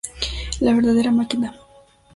[0.61, 1.53] La Verdadera Maquina